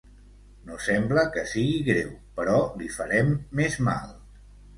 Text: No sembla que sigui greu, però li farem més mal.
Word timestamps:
No 0.69 0.77
sembla 0.85 1.23
que 1.35 1.43
sigui 1.51 1.75
greu, 1.89 2.09
però 2.41 2.57
li 2.81 2.89
farem 2.97 3.31
més 3.61 3.79
mal. 3.91 4.11